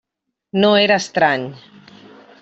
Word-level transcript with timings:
No 0.63 0.71
era 0.85 0.97
estrany. 1.01 1.43